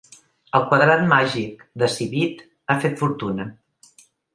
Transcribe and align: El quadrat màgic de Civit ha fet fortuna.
El 0.59 0.63
quadrat 0.71 1.03
màgic 1.11 1.63
de 1.85 1.93
Civit 1.99 2.45
ha 2.77 2.81
fet 2.87 3.01
fortuna. 3.05 3.51